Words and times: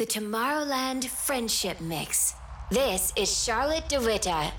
the 0.00 0.06
Tomorrowland 0.06 1.04
Friendship 1.04 1.78
Mix. 1.78 2.32
This 2.70 3.12
is 3.16 3.44
Charlotte 3.44 3.86
de 3.90 4.00
Witte. 4.00 4.50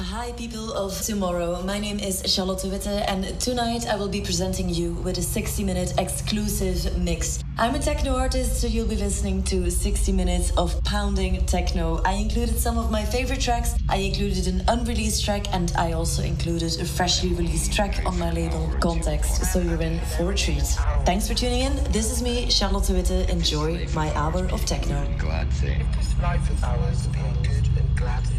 Hi, 0.00 0.30
people 0.30 0.72
of 0.74 0.96
tomorrow. 1.02 1.60
My 1.64 1.80
name 1.80 1.98
is 1.98 2.22
Charlotte 2.32 2.62
Witte, 2.62 2.86
and 2.86 3.40
tonight 3.40 3.84
I 3.88 3.96
will 3.96 4.08
be 4.08 4.20
presenting 4.20 4.68
you 4.68 4.92
with 4.92 5.18
a 5.18 5.22
60 5.22 5.64
minute 5.64 5.92
exclusive 5.98 6.96
mix. 6.96 7.42
I'm 7.58 7.74
a 7.74 7.80
techno 7.80 8.14
artist, 8.14 8.60
so 8.60 8.68
you'll 8.68 8.86
be 8.86 8.94
listening 8.94 9.42
to 9.44 9.68
60 9.68 10.12
minutes 10.12 10.52
of 10.56 10.80
pounding 10.84 11.44
techno. 11.46 12.00
I 12.04 12.12
included 12.12 12.60
some 12.60 12.78
of 12.78 12.92
my 12.92 13.04
favorite 13.04 13.40
tracks, 13.40 13.74
I 13.88 13.96
included 13.96 14.46
an 14.46 14.62
unreleased 14.68 15.24
track, 15.24 15.52
and 15.52 15.72
I 15.76 15.94
also 15.94 16.22
included 16.22 16.80
a 16.80 16.84
freshly 16.84 17.30
released 17.30 17.72
track 17.72 18.00
on 18.06 18.16
my 18.20 18.30
label 18.30 18.68
KNTXT, 18.78 19.46
so 19.46 19.58
you're 19.58 19.82
in 19.82 19.98
for 20.16 20.30
a 20.30 20.36
treat. 20.36 20.62
Thanks 21.06 21.26
for 21.26 21.34
tuning 21.34 21.62
in. 21.62 21.74
This 21.90 22.12
is 22.12 22.22
me, 22.22 22.48
Charlotte 22.50 22.88
Witte. 22.88 23.28
Enjoy 23.28 23.84
my 23.96 24.14
hour 24.14 24.44
of 24.52 24.64
techno. 24.64 25.04
Glad 25.18 25.52
thing. 25.54 25.84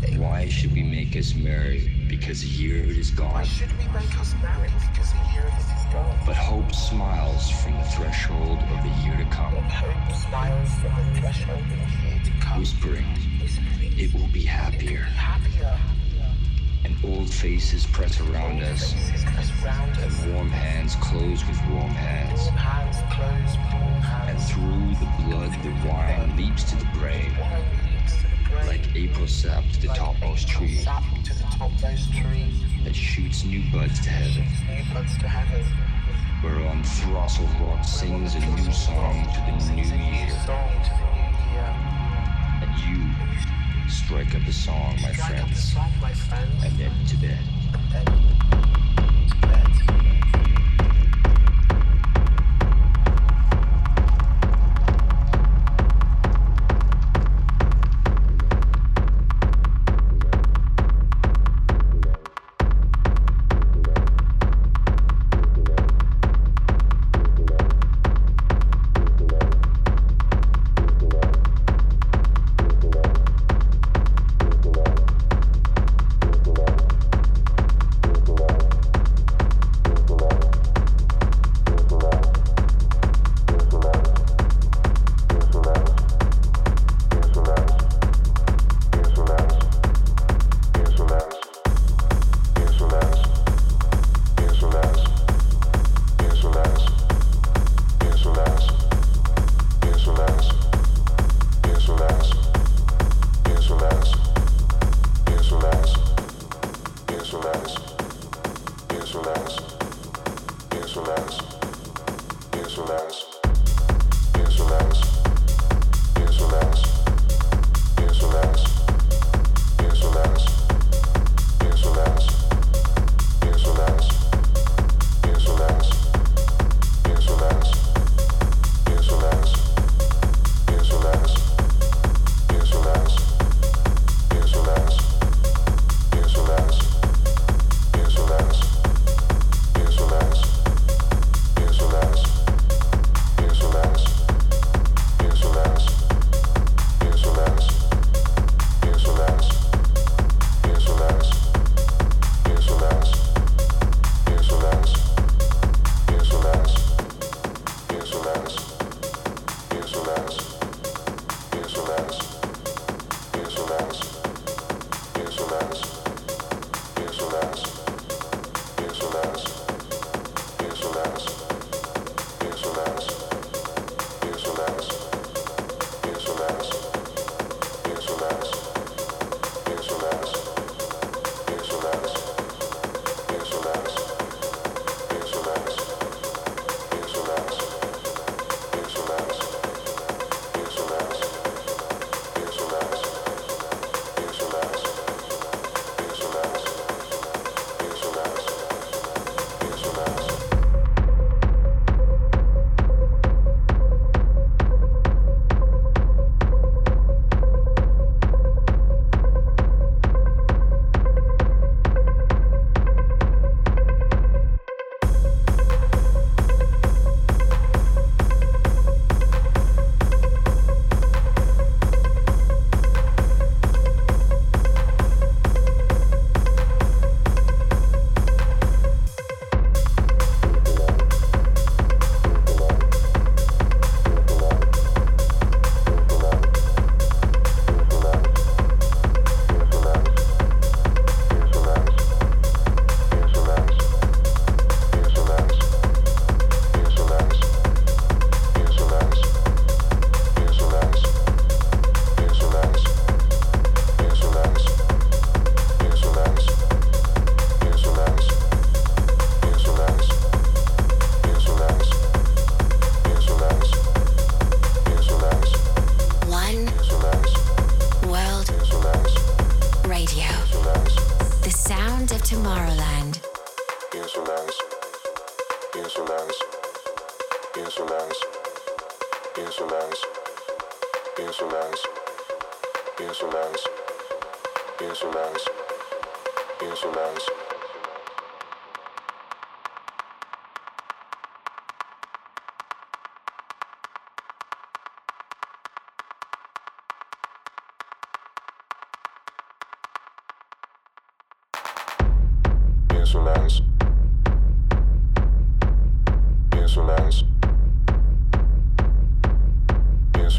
This 0.09 0.19
life 0.19 0.21
of 0.21 0.21
ours 0.21 0.21
being 0.21 0.21
good 0.21 0.21
and 0.21 0.21
glad 0.21 0.21
thing. 0.21 0.21
Why 0.21 0.49
should 0.49 0.73
we 0.73 0.83
make 0.83 1.15
us 1.15 1.35
merry? 1.35 1.91
Because 2.07 2.43
a 2.43 2.47
year 2.47 2.83
of 2.83 2.89
it 2.89 2.97
is 2.97 3.11
Why 3.19 3.43
should 3.43 3.71
we 3.77 3.85
make 3.87 4.19
us 4.19 4.33
marry? 4.41 4.69
Because 4.91 5.11
the 5.13 5.33
year 5.33 5.43
of 5.47 5.53
it 5.53 5.77
is 5.77 5.93
gone. 5.93 6.19
But 6.25 6.35
hope 6.35 6.73
smiles 6.73 7.49
from 7.49 7.73
the 7.73 7.83
threshold 7.83 8.59
of 8.59 8.83
the 8.83 8.89
year 9.05 9.17
to 9.17 9.25
come, 9.25 9.53
But 9.55 9.63
hope 9.63 10.15
smiles 10.17 10.69
from 10.75 11.13
the 11.13 11.19
threshold 11.21 11.59
of 11.59 11.69
the 11.69 12.07
year 12.07 12.21
to 12.25 12.31
come. 12.41 12.59
whispering, 12.59 13.05
Whispering, 13.41 13.93
it 13.99 14.13
will 14.13 14.27
be 14.33 14.45
happier. 14.45 15.01
happier. 15.03 15.77
And 16.85 16.95
old 17.03 17.29
faces 17.29 17.85
press 17.87 18.19
around 18.21 18.61
us, 18.63 18.93
Faces 18.93 19.23
press 19.25 19.51
round 19.63 19.91
us. 19.97 20.23
and 20.23 20.33
warm 20.33 20.49
hands 20.49 20.95
close 20.95 21.45
with 21.45 21.59
warm 21.69 21.89
hands. 21.91 22.41
Warm 22.45 22.57
hands 22.57 22.97
close 23.13 23.57
with 23.57 23.73
warm 23.73 24.29
And 24.29 24.39
through 24.39 24.95
the 25.05 25.11
blood, 25.23 25.51
the 25.63 25.87
wine 25.87 26.35
leaps 26.37 26.63
to 26.71 26.75
the 26.77 26.85
brain, 26.97 27.31
like 28.67 28.95
April 28.95 29.27
sap 29.27 29.63
to 29.73 29.81
the 29.81 29.87
topmost 29.89 30.47
tree 30.47 30.77
sap 30.77 31.03
to 31.23 31.33
the 31.33 31.43
topmost 31.57 32.11
tree. 32.13 32.45
that 32.83 32.95
shoots 32.95 33.43
new 33.43 33.61
buds 33.71 33.99
to 34.01 34.09
heaven. 34.09 34.31
Shoots 34.33 34.61
new 34.69 34.93
buds 34.93 35.17
to 35.17 35.27
heaven. 35.27 35.65
Whereon 36.43 36.83
Throstle 36.83 37.47
Rock 37.59 37.83
sings 37.83 38.35
a 38.35 38.39
new 38.39 38.71
song 38.71 39.25
to 39.33 39.39
the 39.45 39.51
new 39.51 39.59
Sings 39.59 39.91
a 39.91 39.95
new 39.97 40.03
year. 40.03 40.29
song 40.45 40.69
to 40.83 40.89
the 40.89 41.07
new 41.15 41.31
year. 41.51 41.69
And 42.63 42.71
you 42.85 43.89
strike 43.89 44.33
up 44.35 44.47
a 44.47 44.53
song, 44.53 44.95
my 45.01 45.11
Strike 45.11 45.19
up 45.19 45.19
a 45.19 45.43
friends, 45.43 45.73
song, 45.73 45.91
my 46.01 46.13
friends. 46.13 46.63
and 46.63 46.77
then 46.79 46.91
to 47.07 47.15
bed. 47.17 47.39
then 47.91 48.05
to 48.05 48.11
bed. 48.11 48.88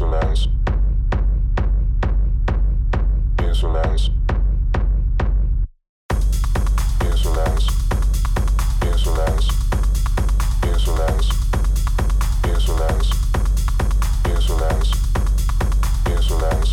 Insolence. 0.01 0.47
Insolence. 3.39 4.09
Insolence. 7.01 7.67
Insolence. 8.81 9.47
Insolence. 10.63 11.29
Insolence. 12.45 13.11
Insolence. 14.25 14.91
Insolence. 16.07 16.71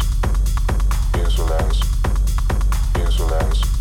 Insolence. 1.15 1.83
Insolence. 2.97 3.78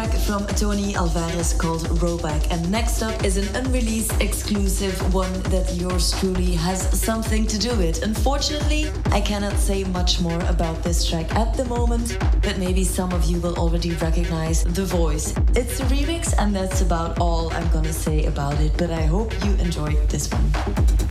Track 0.00 0.20
from 0.20 0.46
Tony 0.56 0.94
Alvarez 0.94 1.52
called 1.52 1.82
Rollback, 2.00 2.50
and 2.50 2.70
next 2.70 3.02
up 3.02 3.22
is 3.22 3.36
an 3.36 3.54
unreleased 3.54 4.18
exclusive 4.22 4.94
one 5.12 5.32
that 5.54 5.74
yours 5.74 6.18
truly 6.18 6.52
has 6.52 6.80
something 6.98 7.46
to 7.46 7.58
do 7.58 7.74
with. 7.76 8.02
Unfortunately, 8.02 8.90
I 9.12 9.20
cannot 9.20 9.56
say 9.58 9.84
much 9.84 10.20
more 10.20 10.40
about 10.48 10.82
this 10.82 11.06
track 11.06 11.34
at 11.34 11.54
the 11.54 11.66
moment, 11.66 12.16
but 12.42 12.56
maybe 12.58 12.82
some 12.82 13.12
of 13.12 13.26
you 13.26 13.40
will 13.40 13.56
already 13.56 13.90
recognize 13.96 14.64
the 14.64 14.86
voice. 14.86 15.34
It's 15.54 15.80
a 15.80 15.84
remix, 15.84 16.34
and 16.38 16.54
that's 16.54 16.80
about 16.80 17.18
all 17.18 17.52
I'm 17.52 17.68
gonna 17.70 17.92
say 17.92 18.24
about 18.24 18.58
it, 18.60 18.72
but 18.78 18.90
I 18.90 19.02
hope 19.02 19.32
you 19.44 19.52
enjoyed 19.56 20.08
this 20.08 20.30
one. 20.30 21.09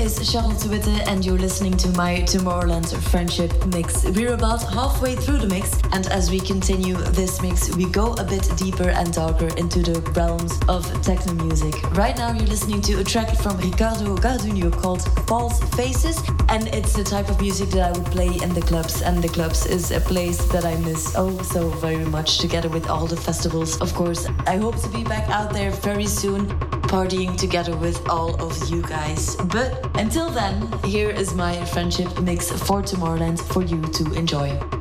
Is 0.00 0.30
Charlotte 0.30 0.64
Witte, 0.70 1.06
and 1.08 1.26
you're 1.26 1.36
listening 1.36 1.76
to 1.76 1.88
my 1.90 2.20
Tomorrowland 2.20 2.90
Friendship 3.10 3.52
Mix. 3.66 4.04
We're 4.04 4.32
about 4.32 4.62
halfway 4.62 5.14
through 5.14 5.38
the 5.40 5.46
mix, 5.46 5.78
and 5.92 6.06
as 6.06 6.30
we 6.30 6.40
continue 6.40 6.94
this 7.12 7.42
mix, 7.42 7.76
we 7.76 7.84
go 7.84 8.14
a 8.14 8.24
bit 8.24 8.50
deeper 8.56 8.88
and 8.88 9.12
darker 9.12 9.48
into 9.58 9.80
the 9.82 10.00
realms 10.12 10.58
of 10.68 10.84
techno 11.02 11.34
music. 11.44 11.74
Right 11.92 12.16
now, 12.16 12.32
you're 12.32 12.46
listening 12.46 12.80
to 12.82 13.00
a 13.00 13.04
track 13.04 13.36
from 13.36 13.58
Ricardo 13.58 14.16
Garduño 14.16 14.72
called 14.72 15.02
False 15.26 15.60
Faces, 15.76 16.18
and 16.48 16.68
it's 16.68 16.94
the 16.94 17.04
type 17.04 17.28
of 17.28 17.38
music 17.38 17.68
that 17.70 17.94
I 17.94 17.98
would 17.98 18.10
play 18.10 18.30
in 18.42 18.54
the 18.54 18.62
clubs, 18.62 19.02
and 19.02 19.22
the 19.22 19.28
clubs 19.28 19.66
is 19.66 19.90
a 19.90 20.00
place 20.00 20.42
that 20.46 20.64
I 20.64 20.76
miss 20.76 21.14
oh 21.14 21.36
so 21.42 21.68
very 21.68 22.06
much, 22.06 22.38
together 22.38 22.70
with 22.70 22.88
all 22.88 23.06
the 23.06 23.18
festivals, 23.18 23.78
of 23.82 23.92
course. 23.92 24.26
I 24.46 24.56
hope 24.56 24.80
to 24.80 24.88
be 24.88 25.04
back 25.04 25.28
out 25.28 25.52
there 25.52 25.70
very 25.72 26.06
soon 26.06 26.48
partying 26.90 27.36
together 27.36 27.76
with 27.76 28.08
all 28.08 28.34
of 28.42 28.68
you 28.68 28.82
guys. 28.82 29.36
But 29.36 29.88
until 29.96 30.28
then, 30.28 30.66
here 30.82 31.10
is 31.10 31.34
my 31.34 31.64
friendship 31.66 32.20
mix 32.20 32.50
for 32.50 32.82
Tomorrowland 32.82 33.40
for 33.52 33.62
you 33.62 33.80
to 33.80 34.12
enjoy. 34.14 34.79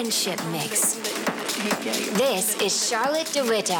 Friendship 0.00 0.42
Mix. 0.46 0.94
This 2.16 2.56
is 2.62 2.88
Charlotte 2.88 3.30
de 3.34 3.42
Witte. 3.42 3.76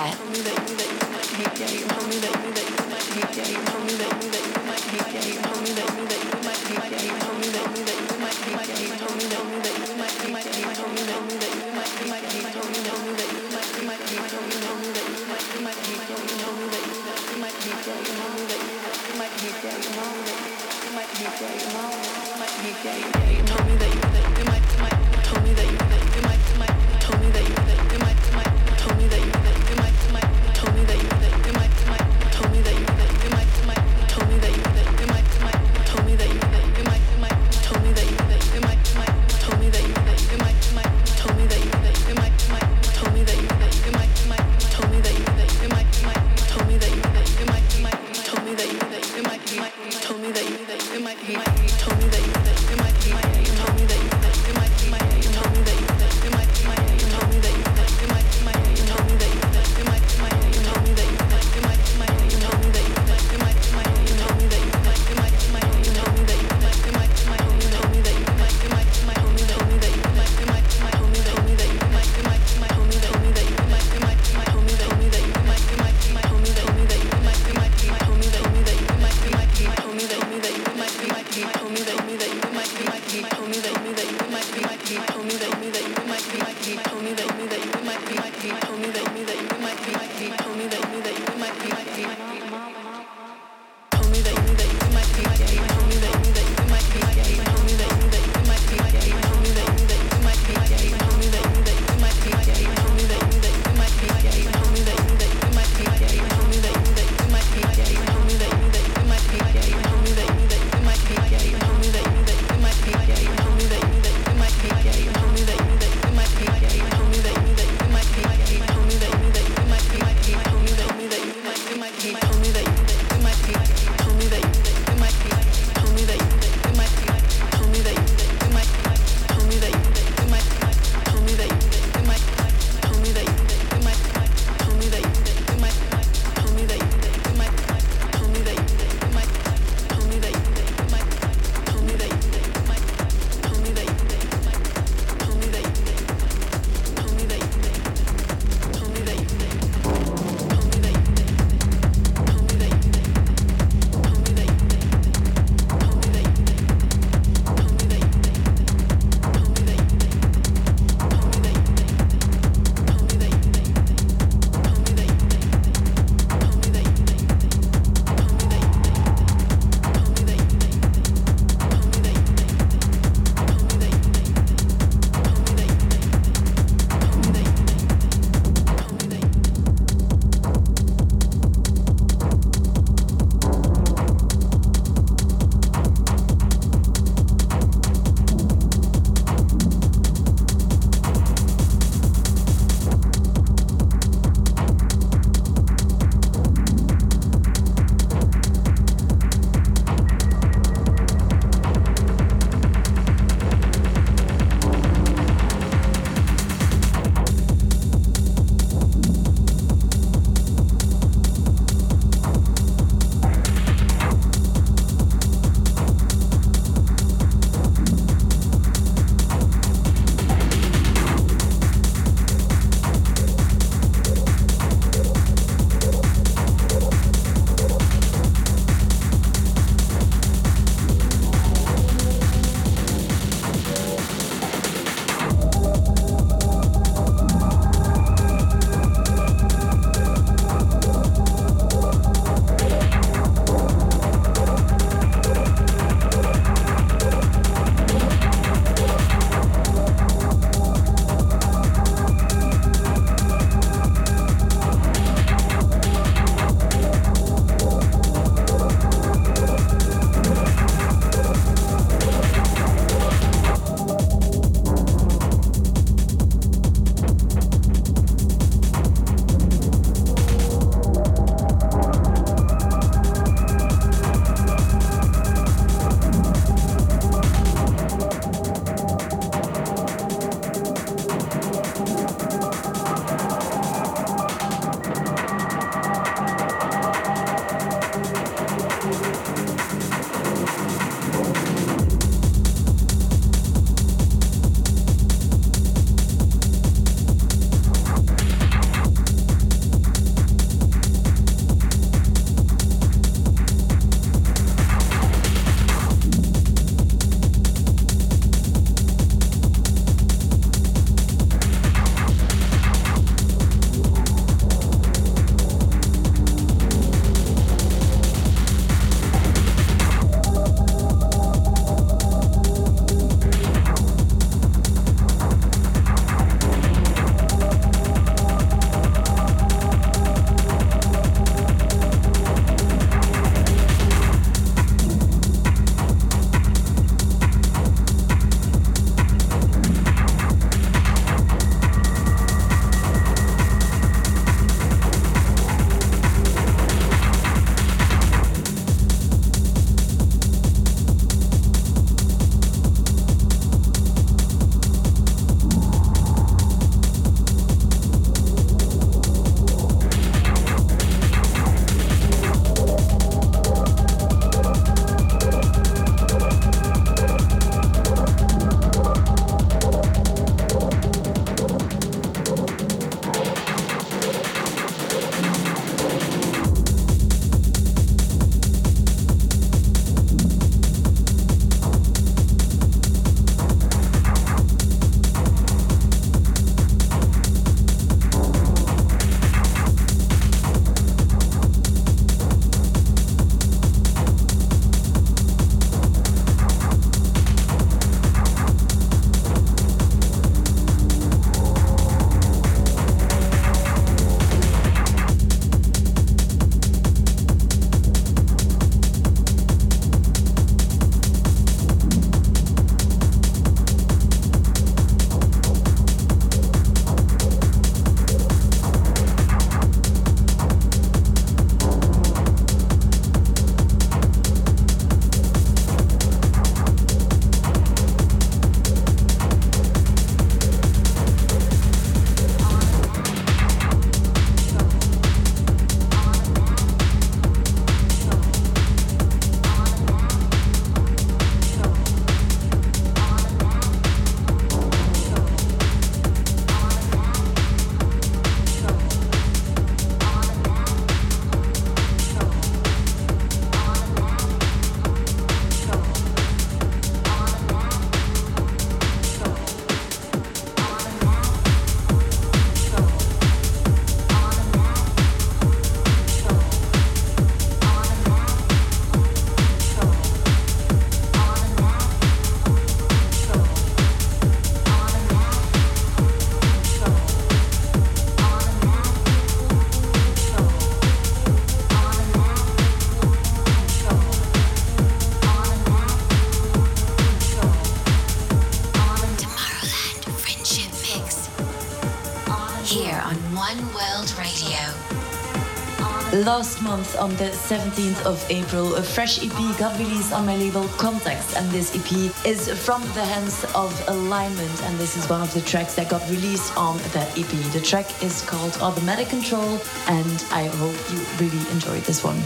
Last 496.31 496.62
month, 496.62 496.97
on 496.97 497.11
the 497.16 497.31
17th 497.51 498.07
of 498.07 498.24
April, 498.31 498.76
a 498.76 498.83
fresh 498.85 499.18
EP 499.18 499.59
got 499.59 499.76
released 499.81 500.12
on 500.12 500.24
my 500.26 500.37
label 500.37 500.62
KNTXT, 500.78 501.37
and 501.37 501.51
this 501.51 501.74
EP 501.74 501.91
is 502.24 502.49
from 502.64 502.83
the 502.95 503.05
hands 503.05 503.45
of 503.57 503.74
Alignment, 503.89 504.62
and 504.62 504.78
this 504.78 504.97
is 504.97 505.09
one 505.09 505.22
of 505.22 505.35
the 505.35 505.41
tracks 505.41 505.74
that 505.74 505.89
got 505.89 506.09
released 506.09 506.57
on 506.57 506.78
that 506.95 507.09
EP. 507.18 507.53
The 507.53 507.61
track 507.61 508.01
is 508.01 508.22
called 508.22 508.57
Automatic 508.62 509.09
Control, 509.09 509.59
and 509.89 510.24
I 510.31 510.47
hope 510.47 510.78
you 510.93 511.01
really 511.18 511.51
enjoyed 511.51 511.83
this 511.83 512.05
one. 512.05 512.22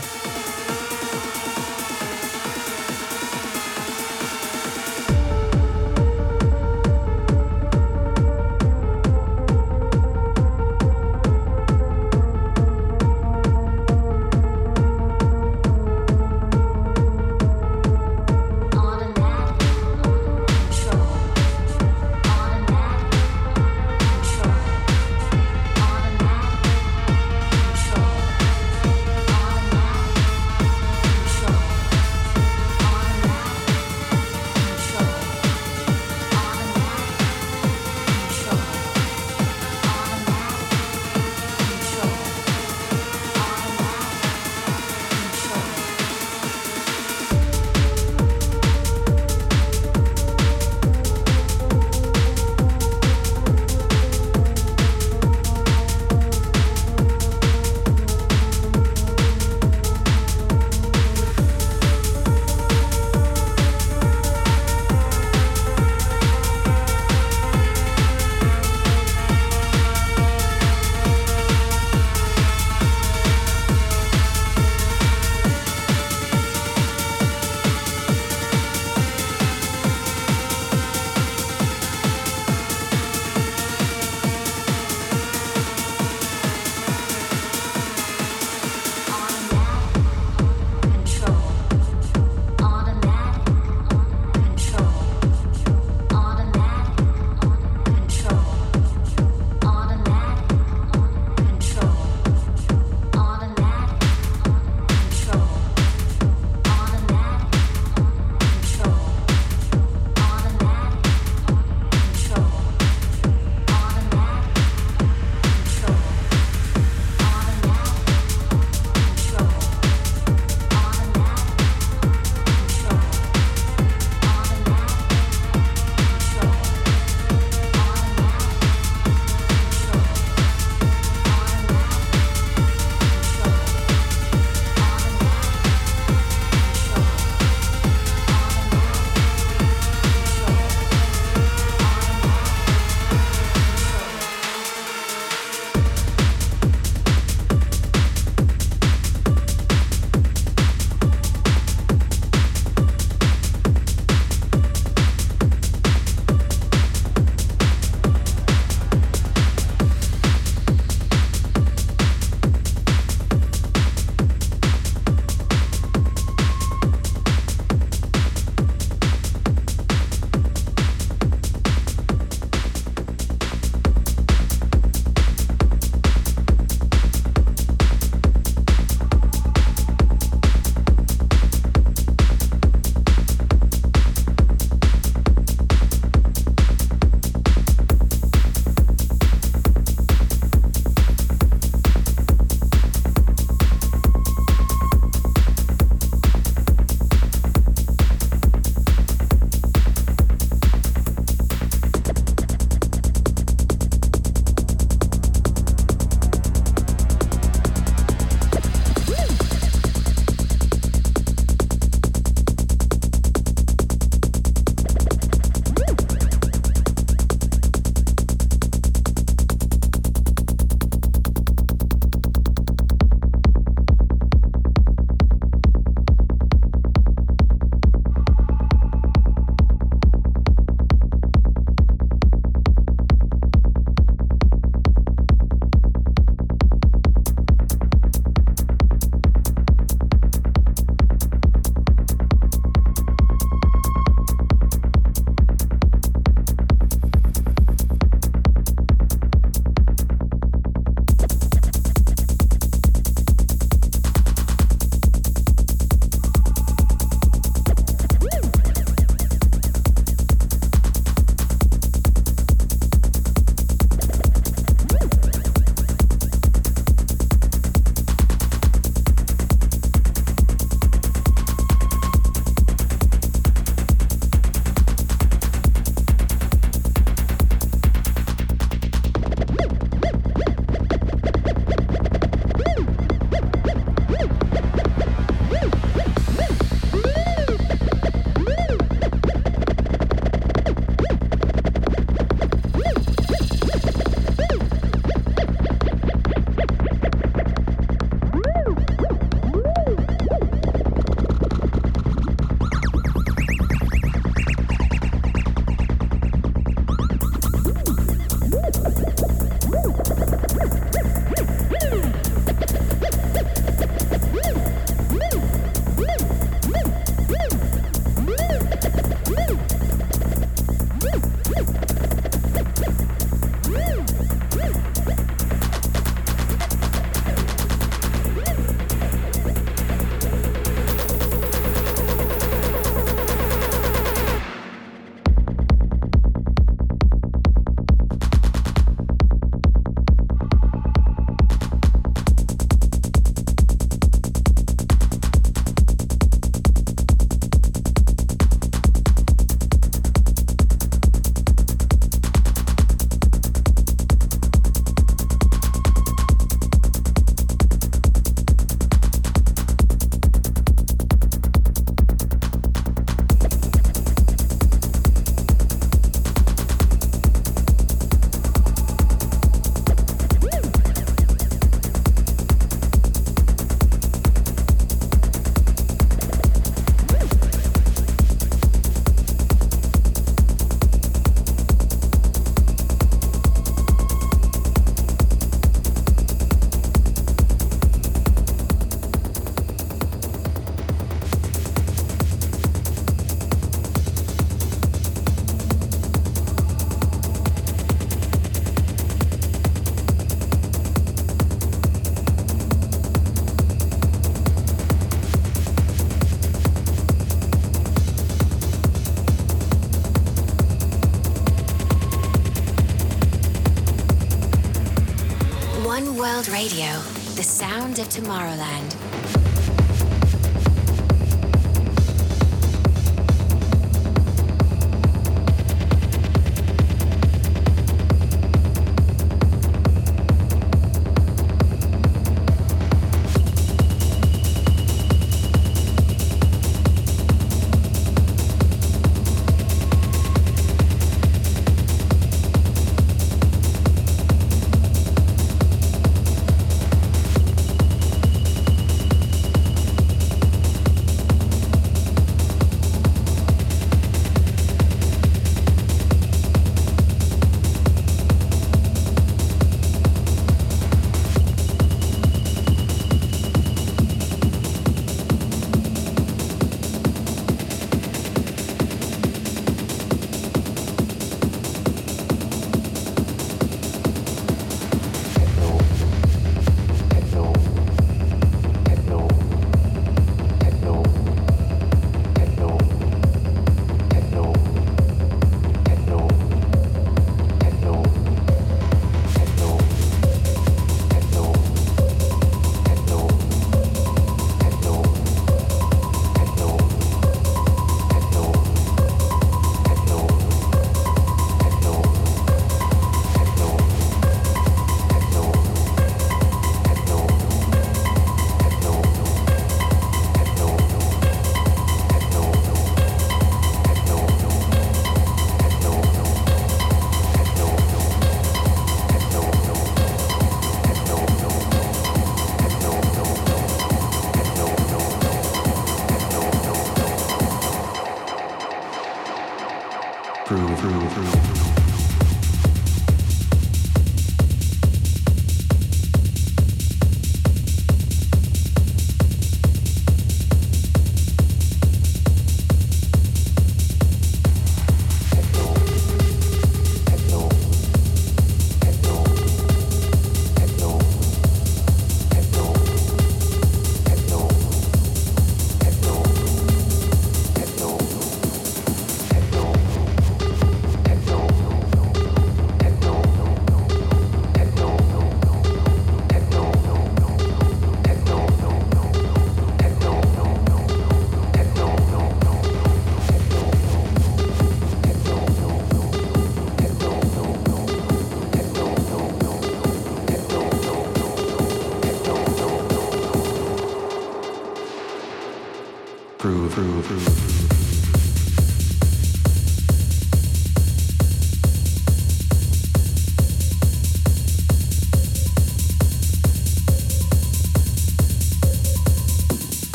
Radio, 416.65 416.99
the 417.35 417.43
sound 417.43 417.99
of 417.99 418.09
Tomorrowland. 418.09 418.94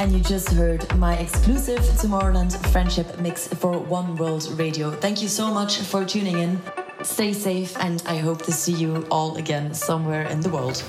And 0.00 0.12
you 0.12 0.20
just 0.20 0.48
heard 0.52 0.82
my 0.96 1.14
exclusive 1.18 1.80
Tomorrowland 2.00 2.56
Friendship 2.68 3.18
Mix 3.18 3.46
for 3.46 3.78
One 3.78 4.16
World 4.16 4.50
Radio. 4.58 4.90
Thank 4.90 5.20
you 5.20 5.28
so 5.28 5.52
much 5.52 5.80
for 5.80 6.06
tuning 6.06 6.38
in. 6.38 6.58
Stay 7.02 7.34
safe, 7.34 7.76
and 7.76 8.02
I 8.06 8.16
hope 8.16 8.40
to 8.44 8.52
see 8.52 8.72
you 8.72 9.06
all 9.10 9.36
again 9.36 9.74
somewhere 9.74 10.22
in 10.22 10.40
the 10.40 10.48
world. 10.48 10.82